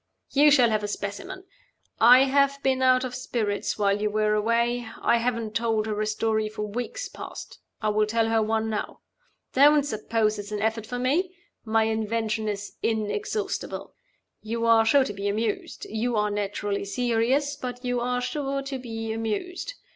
[0.31, 1.43] You shall have a specimen.
[1.99, 6.07] I have been out of spirits while you were away I haven't told her a
[6.07, 9.01] story for weeks past; I will tell her one now.
[9.53, 11.35] Don't suppose it's any effort to me!
[11.65, 13.93] My invention is inexhaustible.
[14.41, 18.79] You are sure to be amused you are naturally serious but you are sure to
[18.79, 19.75] be amused.